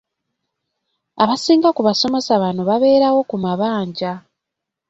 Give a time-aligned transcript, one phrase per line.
[1.23, 4.11] Abasinga ku basomesa bano babeerawo ku mabanja.